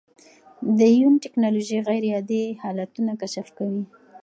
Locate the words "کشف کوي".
3.21-3.83